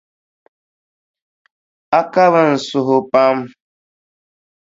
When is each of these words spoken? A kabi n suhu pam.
A 1.97 1.99
kabi 2.13 2.41
n 2.49 2.53
suhu 2.67 2.97
pam. 3.11 3.37